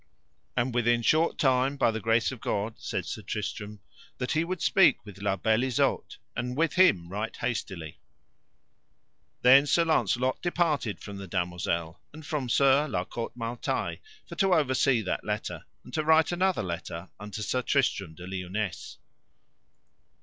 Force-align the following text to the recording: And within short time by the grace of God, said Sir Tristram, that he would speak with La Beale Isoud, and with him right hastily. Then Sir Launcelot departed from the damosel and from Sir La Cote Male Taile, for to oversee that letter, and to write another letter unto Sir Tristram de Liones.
And 0.57 0.73
within 0.73 1.03
short 1.03 1.37
time 1.37 1.77
by 1.77 1.91
the 1.91 1.99
grace 1.99 2.31
of 2.31 2.41
God, 2.41 2.73
said 2.79 3.05
Sir 3.05 3.21
Tristram, 3.21 3.81
that 4.17 4.31
he 4.31 4.43
would 4.43 4.59
speak 4.59 5.05
with 5.05 5.21
La 5.21 5.35
Beale 5.35 5.65
Isoud, 5.65 6.15
and 6.35 6.57
with 6.57 6.73
him 6.73 7.07
right 7.09 7.35
hastily. 7.35 7.99
Then 9.43 9.67
Sir 9.67 9.85
Launcelot 9.85 10.41
departed 10.41 10.99
from 11.01 11.17
the 11.17 11.27
damosel 11.27 11.99
and 12.13 12.25
from 12.25 12.49
Sir 12.49 12.87
La 12.87 13.05
Cote 13.05 13.35
Male 13.37 13.57
Taile, 13.57 13.97
for 14.27 14.33
to 14.37 14.55
oversee 14.55 15.03
that 15.03 15.23
letter, 15.23 15.65
and 15.83 15.93
to 15.93 16.03
write 16.03 16.31
another 16.31 16.63
letter 16.63 17.09
unto 17.19 17.43
Sir 17.43 17.61
Tristram 17.61 18.15
de 18.15 18.25
Liones. 18.25 18.97